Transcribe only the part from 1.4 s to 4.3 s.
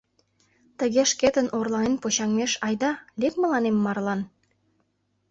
орланен почаҥмеш, айда, лек мыланем марлан?